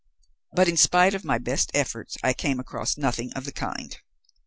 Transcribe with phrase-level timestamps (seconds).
[0.51, 3.95] But in spite of my best efforts I came across nothing of the kind.